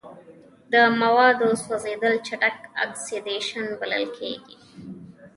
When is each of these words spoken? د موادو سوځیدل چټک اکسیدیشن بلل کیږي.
د 0.73 0.73
موادو 1.01 1.49
سوځیدل 1.63 2.15
چټک 2.27 2.57
اکسیدیشن 2.83 3.65
بلل 3.79 4.05
کیږي. 4.17 4.55